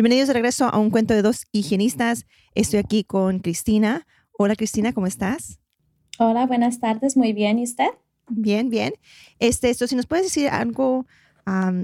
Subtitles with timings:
[0.00, 2.24] Bienvenidos de regreso a un cuento de dos higienistas.
[2.54, 4.06] Estoy aquí con Cristina.
[4.32, 5.60] Hola Cristina, ¿cómo estás?
[6.18, 7.18] Hola, buenas tardes.
[7.18, 7.58] Muy bien.
[7.58, 7.88] ¿Y usted?
[8.30, 8.94] Bien, bien.
[9.40, 11.04] Este, esto, si nos puedes decir algo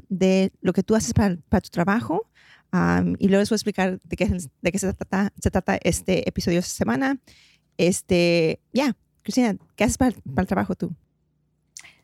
[0.09, 2.23] de lo que tú haces para, tu trabajo
[3.19, 4.27] y luego les voy a explicar de qué,
[4.63, 7.21] de qué se, trata, se trata este episodio esta semana.
[7.77, 10.97] Este, ya, Cristina, ¿qué haces para, para el trabajo tú?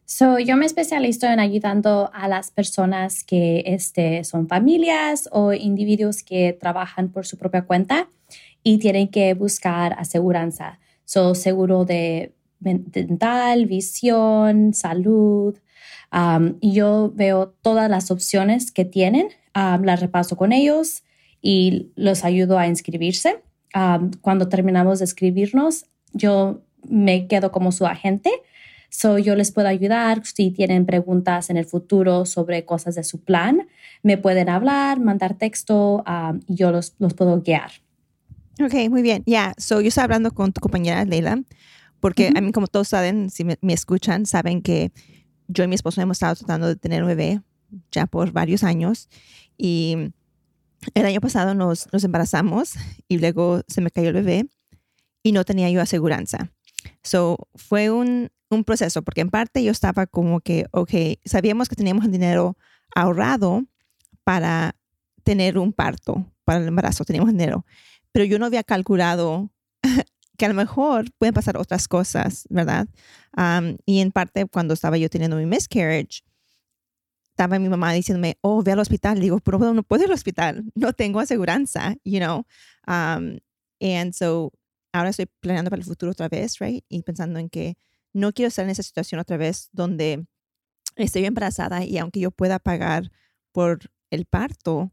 [0.04, 6.22] So, yo me especializo en ayudando a las personas que este, son familias o individuos
[6.22, 8.08] que trabajan por su propia cuenta
[8.62, 10.80] y tienen que buscar aseguranza.
[11.04, 15.58] So, seguro de dental, visión, salud.
[16.12, 21.02] Um, y yo veo todas las opciones que tienen, um, las repaso con ellos
[21.40, 23.42] y los ayudo a inscribirse.
[23.74, 28.30] Um, cuando terminamos de escribirnos, yo me quedo como su agente
[28.94, 33.22] So, yo les puedo ayudar si tienen preguntas en el futuro sobre cosas de su
[33.22, 33.66] plan.
[34.02, 37.70] Me pueden hablar, mandar texto um, y yo los, los, puedo guiar.
[38.62, 39.22] Ok, muy bien.
[39.24, 41.42] Ya, so yo estaba hablando con tu compañera Leila,
[42.00, 44.92] porque a mí, como todos saben, si me, escuchan, saben que
[45.48, 47.40] yo y mi esposo hemos estado tratando de tener un bebé
[47.90, 49.08] ya por varios años
[49.56, 50.12] y
[50.92, 52.74] el año pasado nos, nos embarazamos
[53.08, 54.46] y luego se me cayó el bebé
[55.22, 56.52] y no tenía yo aseguranza.
[57.02, 60.90] So, fue un, un proceso, porque en parte yo estaba como que, ok,
[61.24, 62.56] sabíamos que teníamos el dinero
[62.94, 63.64] ahorrado
[64.24, 64.76] para
[65.24, 67.64] tener un parto, para el embarazo, teníamos dinero,
[68.12, 69.50] pero yo no había calculado
[70.36, 72.88] que a lo mejor pueden pasar otras cosas, ¿verdad?
[73.86, 76.22] y en parte cuando estaba yo teniendo mi miscarriage,
[77.30, 79.18] estaba mi mamá diciéndome, oh, ve al hospital.
[79.18, 82.44] digo, pero no puedo ir al hospital, no tengo aseguranza, you know.
[82.86, 83.38] Um,
[83.80, 84.52] and so
[84.92, 86.84] ahora estoy planeando para el futuro otra vez, right?
[86.88, 87.76] Y pensando en que
[88.12, 90.26] no quiero estar en esa situación otra vez donde
[90.96, 93.10] estoy embarazada y aunque yo pueda pagar
[93.52, 94.92] por el parto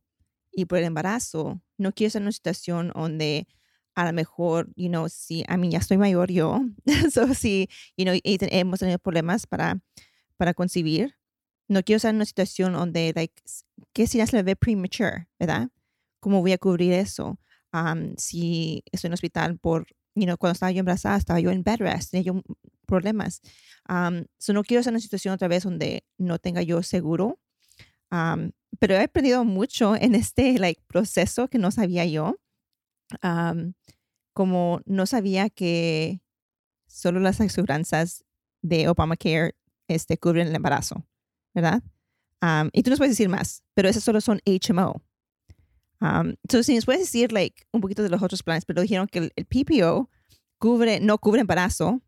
[0.52, 3.48] y por el embarazo, no quiero estar en una situación donde
[3.96, 6.62] a lo mejor, you know, si a mí ya estoy mayor yo,
[7.12, 9.82] so si, you know, hemos tenido problemas para,
[10.38, 11.16] para concebir,
[11.68, 13.42] no quiero estar en una situación donde, like,
[13.94, 15.70] ¿qué si nace el bebé premature, verdad?
[16.20, 17.40] ¿Cómo voy a cubrir eso?
[18.18, 21.78] Si estoy en hospital por, you know, cuando estaba yo embarazada, estaba yo en bed
[21.80, 22.42] rest, tenía yo
[22.86, 23.42] problemas.
[23.88, 27.40] Um, no quiero estar en una situación otra vez donde no tenga yo seguro.
[28.80, 32.40] pero he aprendido mucho en este like, proceso que no sabía yo.
[34.34, 36.22] como no sabía que
[36.88, 38.24] solo las aseguranzas
[38.62, 39.56] de Obamacare
[39.88, 41.06] este, cubren el embarazo,
[41.54, 41.84] ¿verdad?
[42.72, 45.02] y tú nos puedes decir más, pero esas solo son HMO.
[46.02, 49.20] Entonces, si nos puedes decir like, un poquito de los otros planes, pero dijeron que
[49.20, 50.10] el, el PPO
[50.58, 52.02] cubre, no cubre embarazo,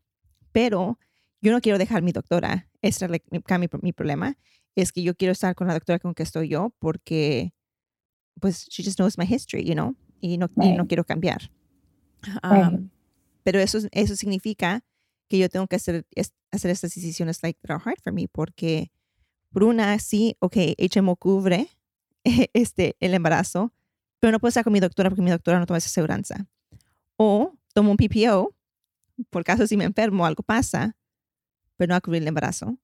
[0.52, 0.98] pero
[1.40, 2.68] yo no quiero dejar mi doctora.
[2.80, 4.38] Ese es mi, mi, problema.
[4.76, 7.52] Es que yo quiero estar con la doctora con que estoy yo porque,
[8.40, 11.50] pues, she just knows my history, you know, y no, no quiero cambiar.
[13.42, 14.84] Pero eso, eso significa
[15.28, 16.06] que yo tengo que hacer,
[16.52, 18.92] hacer estas decisiones like that are hard for me porque,
[19.50, 21.68] por una, sí, ok, HMO cubre
[22.52, 23.72] este, el embarazo,
[24.22, 26.46] pero no puedo estar con mi doctora porque mi doctora no toma esa aseguranza.
[27.16, 28.54] O tomo un PPO
[29.30, 30.96] por caso si me enfermo, algo pasa,
[31.76, 32.78] pero no a cubrir el embarazo.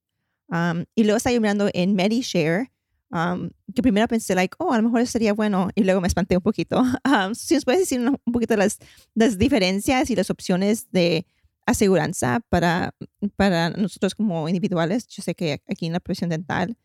[0.49, 2.73] Um, y luego estaba mirando en MediShare,
[3.11, 6.37] um, que primero pensé, like, oh, a lo mejor sería bueno, y luego me espanté
[6.37, 6.83] un poquito.
[7.05, 8.79] Um, si nos puedes decir un, poquito las,
[9.15, 11.25] las diferencias y las opciones de
[11.67, 12.95] aseguranza para,
[13.37, 15.07] para nosotros como individuales.
[15.07, 16.77] Yo sé que aquí en la profesión dental,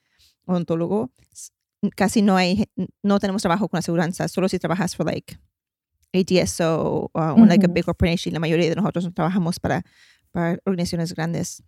[0.46, 1.12] odontólogo,
[1.96, 2.66] casi no hay,
[3.02, 5.38] no tenemos trabajo con aseguranza, solo si trabajas por like
[6.14, 8.34] ATSO o uh, like a big corporation.
[8.34, 9.84] La mayoría de nosotros trabajamos para,
[10.32, 11.64] para organizaciones grandes.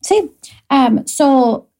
[0.00, 0.32] Sí,
[0.70, 1.70] um, so,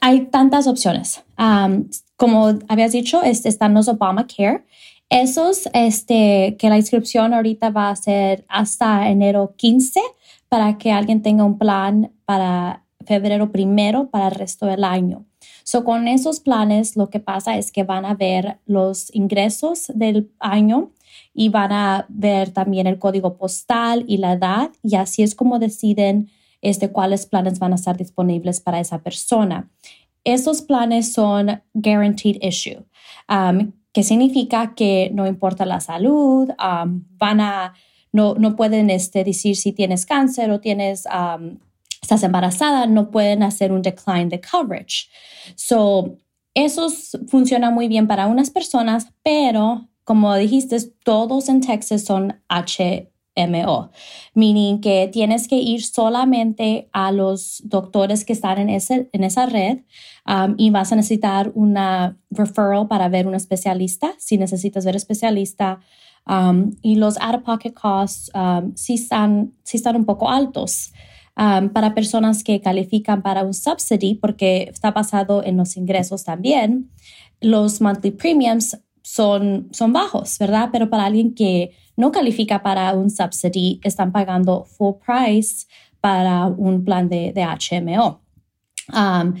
[0.00, 1.22] hay tantas opciones.
[1.38, 4.64] Um, como habías dicho, este, están los Obamacare.
[5.10, 10.00] Esos, este, que la inscripción ahorita va a ser hasta enero 15
[10.48, 15.26] para que alguien tenga un plan para febrero primero para el resto del año.
[15.64, 20.30] So, con esos planes, lo que pasa es que van a ver los ingresos del
[20.38, 20.92] año
[21.32, 25.58] y van a ver también el código postal y la edad y así es como
[25.58, 26.30] deciden
[26.60, 29.70] este, cuáles planes van a estar disponibles para esa persona.
[30.22, 32.84] Esos planes son guaranteed issue.
[33.28, 37.74] Um, que significa que no importa la salud, um, van a,
[38.12, 41.58] no, no pueden este, decir si tienes cáncer o tienes, um,
[42.04, 45.08] estás embarazada, no pueden hacer un decline de coverage.
[45.56, 46.18] So,
[46.54, 46.88] eso
[47.26, 53.90] funciona muy bien para unas personas, pero como dijiste, todos en Texas son H MO,
[54.34, 59.46] meaning que tienes que ir solamente a los doctores que están en, ese, en esa
[59.46, 59.78] red
[60.26, 65.80] um, y vas a necesitar una referral para ver un especialista, si necesitas ver especialista.
[66.26, 70.92] Um, y los out-of-pocket costs um, sí, están, sí están un poco altos.
[71.34, 76.90] Para personas que califican para un subsidy, porque está basado en los ingresos también,
[77.40, 80.70] los monthly premiums son, son bajos, ¿verdad?
[80.72, 85.66] Pero para alguien que no califica para un subsidy, están pagando full price
[86.00, 88.20] para un plan de, HMO.
[88.92, 89.34] Um,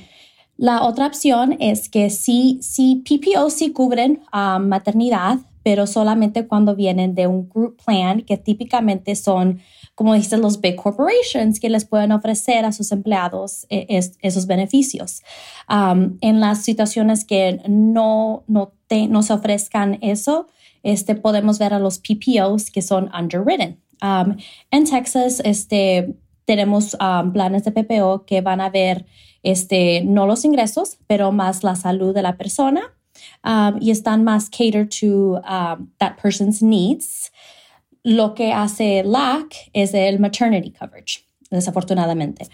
[0.56, 6.76] la otra opción es que sí, sí PPO sí cubren um, maternidad, pero solamente cuando
[6.76, 9.60] vienen de un group plan que típicamente son,
[9.94, 13.86] como dicen los big corporations, que les pueden ofrecer a sus empleados eh,
[14.20, 15.22] esos beneficios.
[15.68, 20.48] Um, en las situaciones que no, no, no se ofrezcan eso,
[20.82, 23.80] este, podemos ver a los PPOs que son underwritten.
[24.02, 24.36] Um,
[24.70, 26.14] en Texas, este,
[26.44, 29.06] tenemos um, planes de PPO que van a ver
[29.42, 32.82] este, no los ingresos, pero más la salud de la persona
[33.44, 35.40] um, y están más catered to
[35.98, 37.30] that person's needs.
[38.04, 42.46] Lo que hace LAC es el maternity coverage, desafortunadamente.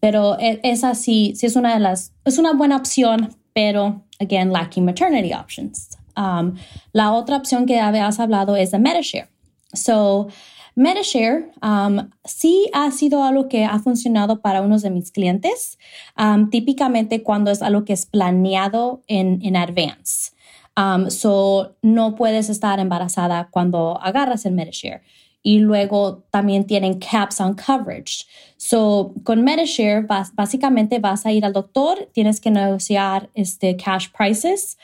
[0.00, 4.52] pero e, esa sí, sí es una de las, es una buena opción, pero again,
[4.52, 5.90] lacking maternity options.
[6.16, 6.56] Um,
[6.92, 9.28] la otra opción que habías hablado es de Medishare.
[9.72, 10.28] So,
[10.74, 15.78] Medishare um, sí ha sido algo que ha funcionado para unos de mis clientes,
[16.18, 20.32] um, típicamente cuando es algo que es planeado en, en advance.
[20.76, 25.02] Um, so, no puedes estar embarazada cuando agarras el Medishare.
[25.42, 28.26] Y luego también tienen caps on coverage.
[28.56, 34.76] So, con Medishare, básicamente vas a ir al doctor, tienes que negociar este, cash prices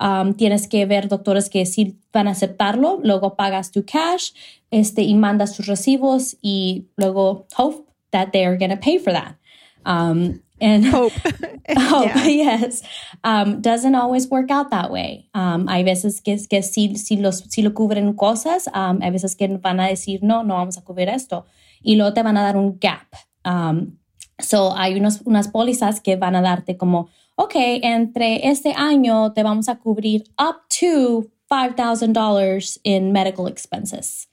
[0.00, 4.30] Um, tienes que ver doctores que sí van a aceptarlo, luego pagas tu cash
[4.70, 9.12] este, y mandas tus recibos y luego hope that they are going to pay for
[9.12, 9.36] that.
[9.84, 11.12] Um, and hope,
[11.76, 12.82] hope yes,
[13.24, 15.28] um, doesn't always work out that way.
[15.34, 19.36] Um, hay veces que, que sí, sí, los, sí lo cubren cosas, um, hay veces
[19.36, 21.46] que van a decir no, no vamos a cubrir esto
[21.82, 23.06] y luego te van a dar un gap.
[23.44, 23.98] Um,
[24.38, 29.42] so hay unos, unas pólizas que van a darte como ok, entre este año te
[29.42, 34.28] vamos a cubrir up to $5,000 in medical expenses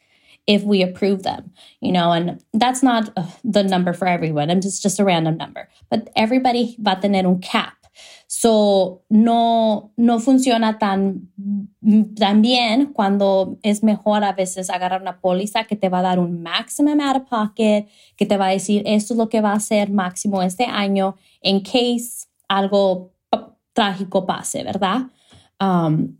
[0.47, 1.51] if we approve them,
[1.81, 4.51] you know, and that's not uh, the number for everyone.
[4.51, 7.73] I'm just, just a random number, but everybody va a tener un cap.
[8.27, 11.29] So, no, no funciona tan,
[12.17, 16.19] tan bien cuando es mejor a veces agarrar una póliza que te va a dar
[16.19, 17.87] un maximum out of pocket,
[18.17, 21.15] que te va a decir esto es lo que va a ser máximo este año
[21.41, 23.13] in case algo
[23.73, 25.03] trágico pase, ¿verdad?
[25.59, 26.17] Um,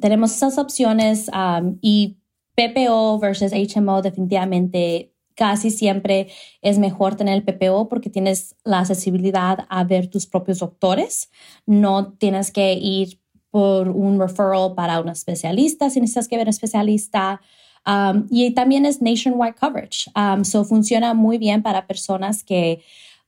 [0.00, 2.18] tenemos esas opciones um, y
[2.56, 6.28] PPO versus HMO definitivamente casi siempre
[6.62, 11.30] es mejor tener el PPO porque tienes la accesibilidad a ver tus propios doctores.
[11.66, 13.20] No tienes que ir
[13.50, 17.40] por un referral para un especialista si necesitas que ver un especialista.
[17.86, 20.10] Um, y también es nationwide coverage.
[20.42, 22.80] so funciona muy bien para personas que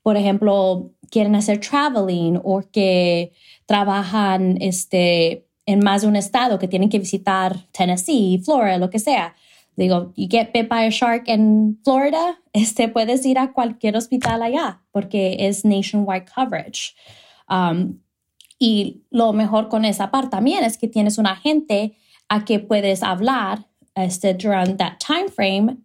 [0.09, 3.33] por ejemplo, quieren hacer traveling o que
[3.67, 8.99] trabajan este, en más de un estado, que tienen que visitar Tennessee, Florida, lo que
[8.99, 9.35] sea.
[9.77, 14.43] Digo, you get bit by a shark en Florida, este, puedes ir a cualquier hospital
[14.43, 16.95] allá porque es nationwide coverage.
[17.51, 17.99] Um,
[18.59, 21.95] y lo mejor con esa parte también es que tienes un agente
[22.31, 25.77] a que puedes hablar este, durante that time frame.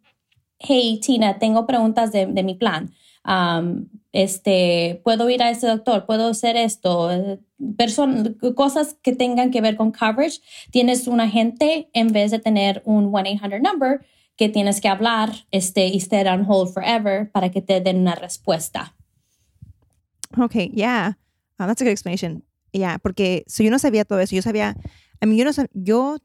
[0.60, 2.94] Hey, Tina, tengo preguntas de, de mi plan
[4.12, 7.10] este, puedo ir a ese doctor, puedo hacer esto,
[8.56, 13.12] cosas que tengan que ver con coverage, tienes un agente en vez de tener un
[13.12, 17.82] 1-800 number que tienes que hablar este, y estar on hold forever para que te
[17.82, 18.96] den una respuesta.
[20.38, 21.18] Ok, yeah.
[21.60, 22.44] Ah, that's a good explanation.
[22.72, 24.76] Yeah, porque si yo no sabía todo eso, yo sabía,
[25.22, 26.18] a mí yo no yo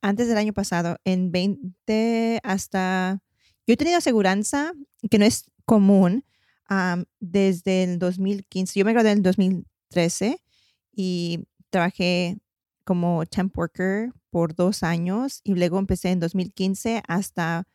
[0.00, 3.20] antes del año pasado, en 20 hasta,
[3.66, 4.72] yo he tenido aseguranza
[5.10, 6.24] que no es común
[7.20, 8.78] desde el 2015.
[8.78, 10.42] Yo me gradué en el 2013
[10.92, 12.38] y trabajé
[12.84, 17.66] como temp worker por dos años y luego empecé en 2015 hasta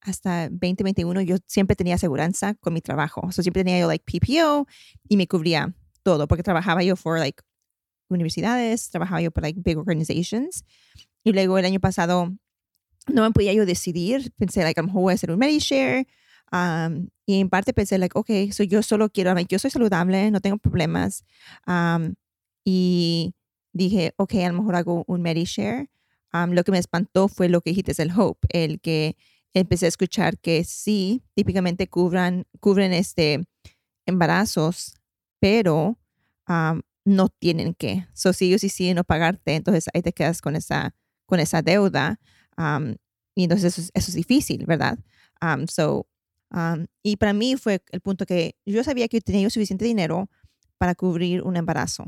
[0.00, 3.32] hasta 2021 yo siempre tenía aseguranza con mi trabajo.
[3.32, 4.66] So, siempre tenía yo like PPO
[5.08, 7.42] y me cubría todo porque trabajaba yo for like
[8.10, 10.64] universidades, trabajaba yo para like, big organizations.
[11.24, 12.36] Y luego el año pasado
[13.08, 14.30] no me podía yo decidir.
[14.36, 16.06] Pensé, like, a lo mejor voy a hacer un Medishare.
[16.54, 20.30] Um, y en parte pensé, like, ok, so yo solo quiero, like, yo soy saludable,
[20.30, 21.24] no tengo problemas.
[21.66, 22.14] Um,
[22.64, 23.34] y
[23.72, 25.90] dije, ok, a lo mejor hago un Medishare.
[26.32, 29.16] Um, lo que me espantó fue lo que dijiste, es el Hope, el que
[29.52, 33.44] empecé a escuchar que sí, típicamente cubran, cubren este
[34.06, 34.94] embarazos,
[35.40, 35.98] pero
[37.04, 38.06] no tienen que.
[38.12, 40.94] So, si ellos deciden no pagarte, entonces ahí te quedas con esa,
[41.26, 42.20] con esa deuda.
[43.34, 44.98] y entonces eso es, difícil, ¿verdad?
[45.68, 46.06] so,
[47.02, 50.30] y para mí fue el punto que yo sabía que tenía suficiente dinero
[50.78, 52.04] para cubrir un embarazo.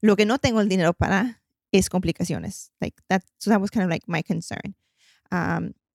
[0.00, 2.72] Lo que no tengo el dinero para es complicaciones.
[2.80, 4.74] Like that, so that was kind of like my concern.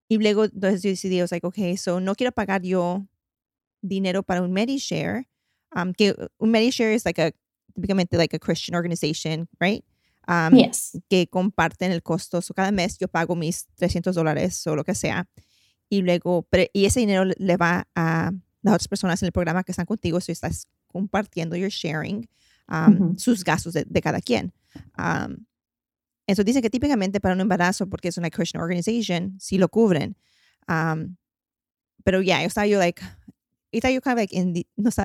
[0.08, 3.08] y luego entonces yo decidí, I was like, okay, so no quiero pagar yo
[3.82, 5.28] dinero para un Medishare.
[5.76, 7.32] Um, que un Medishare es like a
[7.74, 9.84] típicamente like a Christian organization, right?
[10.28, 10.98] Um, yes.
[11.10, 12.42] Que comparten el costo.
[12.42, 15.28] So cada mes yo pago mis 300 dólares o lo que sea.
[15.94, 18.32] Y luego, y ese dinero le va a
[18.64, 20.20] las otras personas en el programa que están contigo.
[20.22, 22.28] Si estás compartiendo, you're sharing
[22.68, 24.52] um, sus gastos de, cada quien.
[24.98, 25.46] Um,
[26.26, 30.18] eso dice que típicamente para un embarazo, porque es una Christian organization, sí lo cubren.
[30.68, 31.16] Um,
[32.04, 33.00] pero ya, yeah, yo estaba yo, like,
[33.72, 34.36] estaba yo kind of like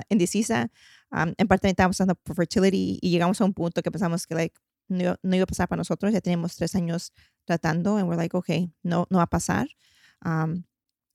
[0.09, 0.71] indecisa
[1.11, 4.55] en parte estábamos pasando por fertility y llegamos a un punto que pensamos que like,
[4.87, 6.11] no, no, iba a pasar para nosotros.
[6.11, 7.13] Ya tenemos tres años
[7.45, 9.67] tratando and we're like, okay, no, no va a pasar.
[10.25, 10.63] Um,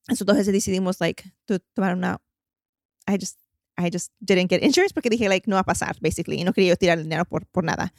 [0.08, 2.20] entonces decidimos like to tomar una,
[3.06, 3.38] I just,
[3.76, 6.52] I just didn't get insurance porque dije like no va a pasar basically y no
[6.52, 7.92] quería tirar el dinero por, por nada.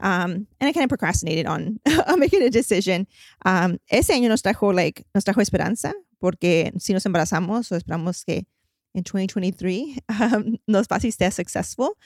[0.00, 1.80] Um, and I kind of procrastinated on,
[2.18, 3.08] making a decision.
[3.44, 8.24] Um, ese año nos trajo like, nos trajo esperanza porque si nos embarazamos o esperamos
[8.24, 8.46] que
[8.94, 9.98] en 2023
[10.32, 11.96] um, no es fácil ser successful.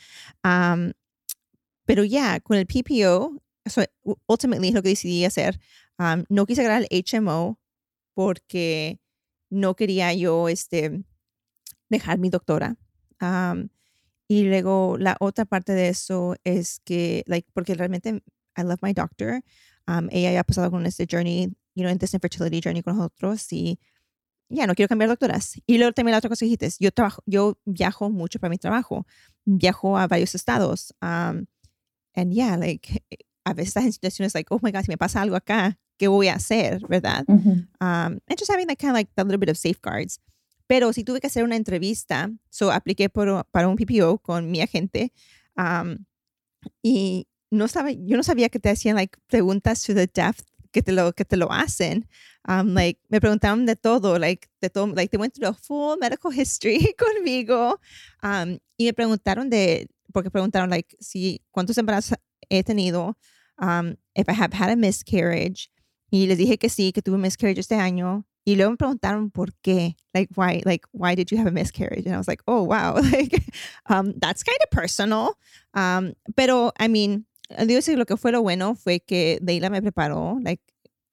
[1.84, 3.82] Pero ya, con el PPO, so,
[4.26, 5.58] ultimately lo que decidí hacer,
[6.28, 7.58] no quise agarrar el HMO
[8.14, 8.98] porque
[9.52, 11.04] no quería yo este,
[11.90, 12.76] dejar mi doctora.
[14.28, 18.22] Y luego la otra parte de eso es que, like, porque realmente
[18.56, 19.42] I love my doctor.
[19.86, 22.96] Um, ella ya ha pasado con este journey, you know, en this infertility journey con
[22.96, 23.78] nosotros y
[24.48, 25.60] ya no quiero cambiar doctoras.
[25.66, 28.58] Y luego también la otra cosa que dijiste, yo, trabajo, yo viajo mucho para mi
[28.58, 29.06] trabajo,
[29.44, 30.94] viajo a varios estados.
[31.02, 31.46] Um,
[32.14, 33.04] and yeah, like,
[33.44, 36.26] a veces en situaciones like, oh my God, si me pasa algo acá, ¿qué voy
[36.26, 36.80] a hacer?
[36.88, 37.24] ¿Verdad?
[37.28, 40.18] um, and just having that kind of like a little bit of safeguards.
[40.66, 44.60] Pero si tuve que hacer una entrevista, so apliqué por, para un PPO con mi
[44.60, 45.12] agente
[45.56, 46.04] um,
[46.82, 50.82] y no sabe, yo no sabía que te hacían like preguntas to the depth que
[50.82, 52.08] te lo, que te lo hacen.
[52.48, 55.98] Um, like, me preguntaron de todo, like, de todo, like, they went through a full
[55.98, 57.78] medical history conmigo.
[58.24, 62.18] Um, y me preguntaron de, porque preguntaron, like, si, cuántos embarazos
[62.50, 63.14] he tenido,
[63.58, 65.70] um, if I have had a miscarriage.
[66.12, 68.26] Y les dije que sí, que tuve un miscarriage este año.
[68.44, 72.04] Y luego me preguntaron por qué, like why, like why did you have a miscarriage?
[72.06, 73.42] And I was like, oh wow, like
[73.88, 75.38] um, that's kind of personal.
[75.72, 77.24] Um, pero I mean,
[77.66, 80.62] Dios lo que fue lo bueno fue que Deila me preparó, like,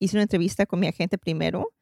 [0.00, 1.72] hice una entrevista con mi agente primero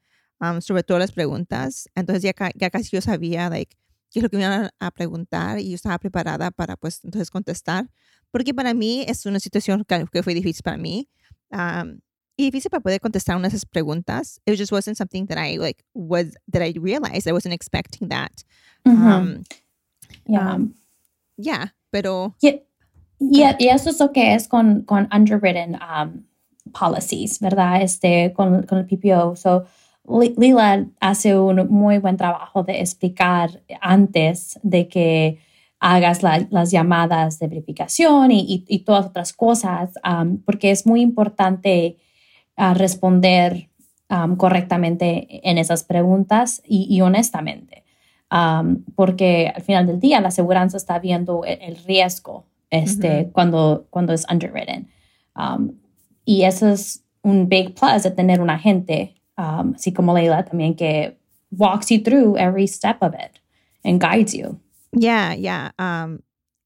[0.41, 1.89] um, sobre todas las preguntas.
[1.97, 3.77] Entonces ya, ya casi yo sabía, like,
[4.13, 7.33] qué es lo que me iban a preguntar y yo estaba preparada para, pues, entonces
[7.33, 7.91] contestar.
[8.31, 11.09] Porque para mí es una situación que, fue difícil para mí.
[11.51, 11.99] Um,
[12.39, 14.41] y difícil para poder contestar una de esas preguntas.
[14.47, 17.27] It just wasn't something that I, like, was, that I realized.
[17.27, 18.45] I wasn't expecting that.
[18.87, 19.45] um,
[20.27, 20.55] yeah.
[20.55, 20.75] Um,
[21.37, 22.37] yeah, pero...
[22.41, 22.63] Y,
[23.19, 26.25] y, eso es lo que es con, con underwritten um,
[26.73, 27.83] policies, ¿verdad?
[27.83, 29.37] Este, con, con el PPO.
[29.37, 29.67] So,
[30.07, 35.39] Lila hace un muy buen trabajo de explicar antes de que
[35.81, 41.97] hagas las llamadas de verificación y, y, todas otras cosas, um, porque es muy importante
[42.59, 43.69] uh, responder
[44.11, 47.85] um, correctamente en esas preguntas y, y honestamente,
[48.31, 54.13] um, porque al final del día la aseguranza está viendo el, riesgo este, cuando, cuando
[54.13, 54.89] es underwritten.
[55.37, 55.73] Um,
[56.25, 60.75] y eso es un big plus de tener un agente, um, así como Leila también,
[60.75, 61.17] que
[61.51, 63.41] walks you through every step of it
[63.85, 64.61] and guides you.
[64.93, 65.73] Yeah, yeah.
[65.79, 66.21] Um,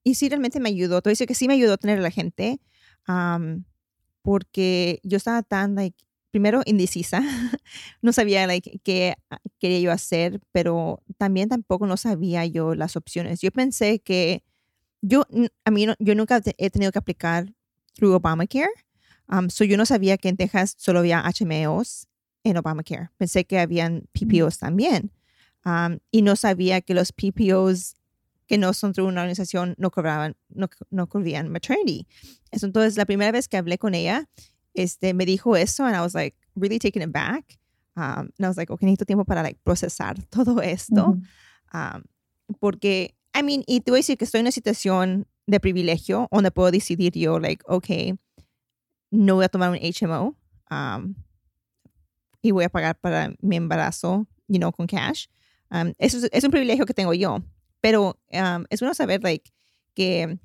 [0.05, 1.01] y sí, realmente me ayudó.
[1.01, 2.61] Todo dice que sí me ayudó a tener a la gente
[3.09, 3.65] um,
[4.23, 5.97] porque yo estaba tan, like,
[6.31, 7.23] primero indecisa,
[8.03, 9.15] no sabía like, qué
[9.59, 13.41] quería yo hacer, pero también tampoco no sabía yo las opciones.
[13.41, 14.43] Yo pensé que
[15.03, 15.27] yo,
[15.65, 17.53] a mí, yo nunca he tenido que aplicar
[17.95, 18.71] through Obamacare.
[19.29, 22.09] Um, so yo no sabía que en Texas solo había HMOs
[22.45, 23.11] en Obamacare.
[23.19, 25.13] Pensé que habían PPOs también.
[25.65, 27.95] Um, y no sabía que los PPOs
[28.53, 32.07] que no son de una organización no cobraban, no, no cubrían maternity.
[32.51, 34.29] Entonces, la primera vez que hablé con ella,
[34.75, 37.59] este, me dijo eso, and I was like really taken aback.
[37.97, 41.17] Um, and I was like, okay, necesito tiempo para like, procesar todo esto.
[41.73, 42.03] um,
[42.61, 46.29] porque, I mean, y te voy a decir que estoy en una situación de privilegio
[46.31, 48.19] donde puedo decidir yo, like, okay,
[49.11, 50.37] no voy a tomar un HMO
[50.71, 51.15] um,
[52.43, 55.29] y voy a pagar para mi embarazo, you know, con cash.
[55.71, 57.43] Um, eso es, es, un privilegio que tengo yo,
[57.83, 59.51] pero um, es bueno saber, like,
[59.95, 60.39] que,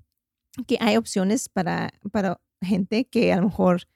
[0.66, 3.88] que hay opciones para, para gente que a lo mejor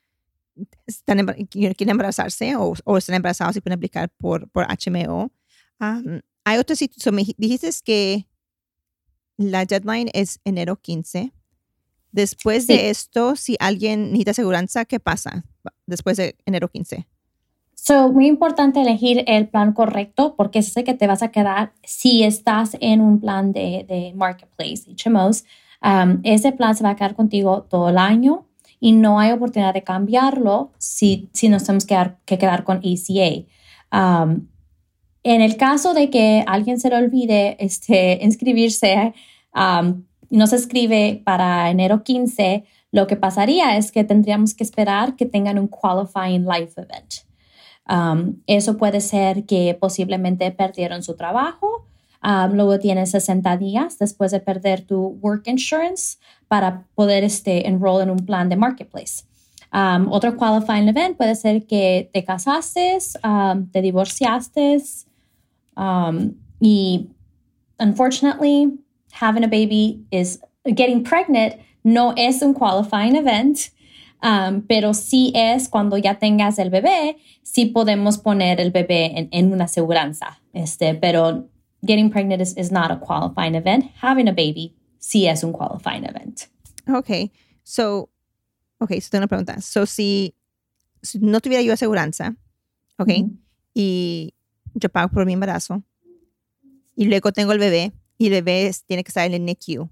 [0.86, 5.32] están, quieren embarazarse o, o, están embarazados y pueden aplicar por, por HMO.
[5.80, 8.28] Um, hay otras situaciones, me dijiste que
[9.36, 11.32] la deadline es enero 15.
[12.12, 12.74] Después sí.
[12.74, 15.44] de esto, si alguien necesita aseguranza, ¿qué pasa
[15.86, 17.08] después de enero 15?
[17.84, 21.72] So, muy importante elegir el plan correcto porque es el que te vas a quedar
[21.82, 25.42] si estás en un plan de, de Marketplace, HMOs.
[25.82, 28.46] Um, ese plan se va a quedar contigo todo el año
[28.78, 32.76] y no hay oportunidad de cambiarlo si, si nos tenemos que, dar, que quedar con
[32.76, 33.46] ACA.
[33.90, 34.46] Um,
[35.24, 39.12] en el caso de que alguien se le olvide este, inscribirse,
[39.56, 42.62] um, no se escribe para enero 15,
[42.92, 47.31] lo que pasaría es que tendríamos que esperar que tengan un qualifying life event.
[47.88, 51.86] Um, eso puede ser que posiblemente perdieron su trabajo,
[52.22, 58.02] um, luego tienen 60 días después de perder tu work insurance para poder este, enroll
[58.02, 59.24] en un plan de marketplace.
[59.72, 62.98] Um, otro qualifying event puede ser que te casaste,
[63.72, 64.82] te divorciaste
[66.60, 67.08] y
[67.80, 68.78] unfortunately
[69.12, 70.40] having a baby is
[70.76, 73.70] getting pregnant no es un qualifying event,
[74.22, 79.28] um, pero sí es cuando ya tengas el bebé, sí podemos poner el bebé en,
[79.30, 80.40] en una aseguranza.
[80.52, 81.48] Este, pero
[81.86, 83.90] getting pregnant is, is, not a qualifying event.
[84.00, 86.48] Having a baby sí es un qualifying event.
[86.88, 87.30] Ok,
[87.62, 88.08] so,
[88.78, 89.60] ok, so tengo una pregunta.
[89.60, 90.34] So, si,
[91.02, 92.36] si no tuviera yo aseguranza,
[92.98, 93.38] ok, mm -hmm.
[93.74, 94.34] y
[94.74, 95.82] yo pago por mi embarazo,
[96.96, 99.88] y luego tengo el bebé, y el bebé tiene que estar en el NICU,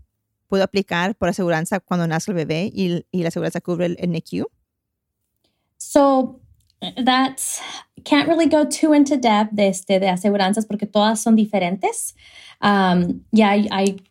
[0.50, 4.10] ¿puedo aplicar por aseguranza cuando nace el bebé y, y la aseguranza cubre el, el
[4.10, 4.46] NICU?
[5.78, 6.40] So,
[7.04, 7.62] that's
[8.04, 12.14] can't really go too into depth de, este, de aseguranzas porque todas son diferentes.
[12.60, 14.02] Um, y hay, hay,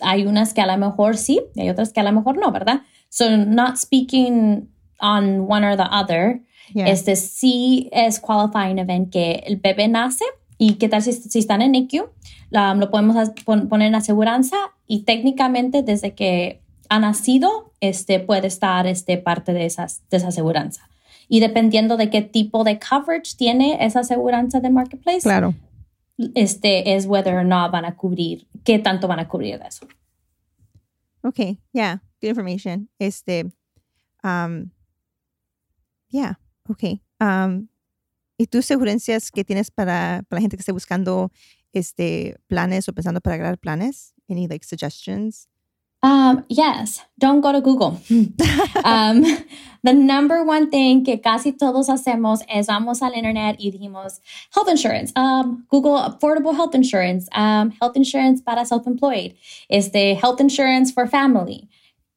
[0.00, 2.52] hay unas que a lo mejor sí y hay otras que a lo mejor no,
[2.52, 2.82] ¿verdad?
[3.08, 4.68] So, not speaking
[5.00, 6.40] on one or the other,
[6.72, 6.86] yeah.
[6.86, 10.24] este sí es qualifying event que el bebé nace
[10.62, 13.30] y qué tal si, si están en NICU, um, lo podemos
[13.70, 19.64] poner en aseguranza y técnicamente desde que ha nacido este, puede estar este, parte de,
[19.64, 20.90] esas, de esa aseguranza.
[21.28, 25.54] Y dependiendo de qué tipo de coverage tiene esa aseguranza de Marketplace, claro.
[26.34, 29.86] este, es whether or not van a cubrir, qué tanto van a cubrir de eso.
[31.22, 32.90] Ok, yeah, good information.
[32.98, 33.46] Este,
[34.22, 34.70] um,
[36.10, 37.00] yeah, ok.
[37.18, 37.69] Um,
[38.40, 41.30] ¿Y tus sugerencias que tienes para, para la gente que esté buscando
[41.74, 44.14] este, planes o pensando para crear planes?
[44.30, 45.46] Any like suggestions?
[46.02, 48.00] Um, yes, don't go to Google.
[48.82, 49.20] um,
[49.84, 54.20] the number one thing que casi todos hacemos es vamos al internet y dijimos
[54.54, 59.34] health insurance, um, Google affordable health insurance, um, health insurance para self-employed,
[59.68, 61.68] este health insurance for family.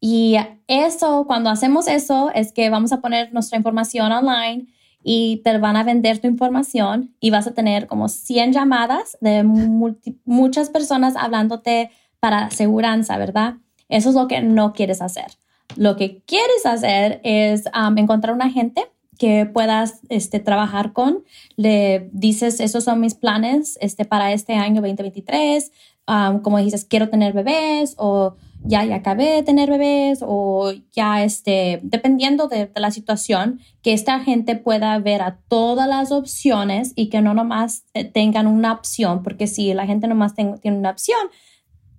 [0.02, 0.38] Y
[0.70, 4.68] eso, cuando hacemos eso, es que vamos a poner nuestra información online
[5.04, 9.44] y te van a vender tu información y vas a tener como 100 llamadas de
[10.26, 13.56] muchas personas hablándote para aseguranza, ¿verdad?
[13.90, 15.28] Eso es lo que no quieres hacer.
[15.76, 17.66] Lo que quieres hacer es
[17.98, 18.86] encontrar un agente
[19.18, 21.24] que puedas este, trabajar con.
[21.56, 25.72] Le dices, esos son mis planes este, para este año 2023.
[26.08, 31.24] Um, como dices, quiero tener bebés o ya, ya acabé de tener bebés o ya,
[31.24, 37.10] este, dependiendo de, la situación, que esta gente pueda ver a todas las opciones y
[37.10, 40.92] que no nomás eh, tengan una opción, porque si la gente nomás ten, tiene una
[40.92, 41.20] opción,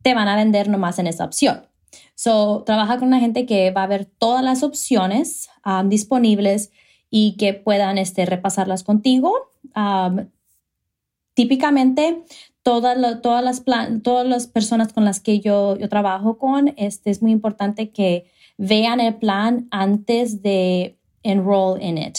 [0.02, 1.66] te van a vender nomás en esa opción.
[2.14, 6.70] So, trabaja con una gente que va a ver todas las opciones um, disponibles
[7.10, 9.52] y que puedan este, repasarlas contigo.
[9.76, 10.28] Um,
[11.34, 12.24] típicamente,
[12.64, 16.74] todas, lo, todas, las plan, todas las personas con las que yo, yo trabajo con,
[16.76, 22.18] este, es muy importante que vean el plan antes de enroll in it.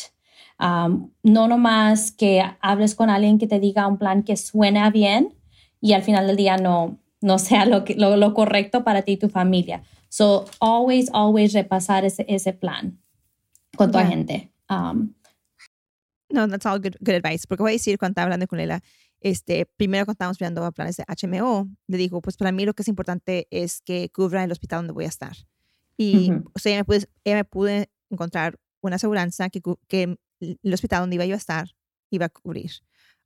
[0.58, 5.34] Um, no nomás que hables con alguien que te diga un plan que suena bien
[5.82, 9.14] y al final del día no, no sea lo, que, lo, lo correcto para ti
[9.14, 9.84] y tu familia.
[10.10, 13.00] So, always, always repasar ese, ese plan
[13.76, 14.08] con tu yeah.
[14.08, 14.52] agente.
[14.70, 15.14] Um,
[16.30, 17.46] no, that's all good, good advice.
[17.48, 18.82] Porque voy a decir cuando estaba hablando con Lela,
[19.22, 22.84] este, primero cuando estábamos mirando planes de HMO, le dijo, pues para mí lo que
[22.84, 25.36] es importante es que cubra el hospital donde voy a estar.
[25.98, 30.74] Y o sea, ella, me pude, ella me pude encontrar una aseguranza que, que el
[30.74, 31.70] hospital donde iba yo a estar
[32.12, 32.72] iba a cubrir.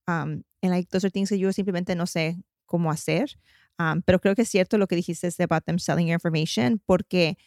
[0.07, 3.37] Um, en like, those are things que yo simplemente no sé cómo hacer.
[3.77, 7.37] Um, pero creo que es cierto lo que dijiste about them selling your information, porque,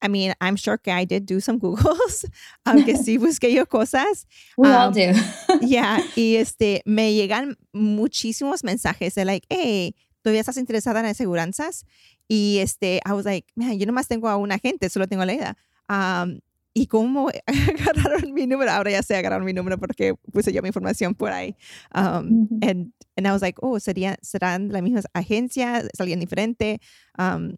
[0.00, 2.24] I mean, I'm sure que I did do some Googles,
[2.66, 4.26] aunque sí busqué yo cosas.
[4.56, 5.12] We all um, do.
[5.62, 11.84] yeah, y este, me llegan muchísimos mensajes de like, hey, ¿todavía estás interesada en aseguranzas?
[12.28, 15.26] Y este, I was like, man, yo nomás tengo a una agente, solo tengo a
[15.26, 15.56] Leida.
[15.88, 16.40] Um,
[16.74, 18.70] ¿Y cómo agarraron mi número?
[18.70, 21.56] Ahora ya sé, agarraron mi número porque puse yo mi información por ahí.
[21.92, 25.78] Um, and, and I was like, oh, ¿sería, ¿serán la misma agencia?
[25.78, 26.80] ¿Es alguien diferente?
[27.18, 27.56] Um,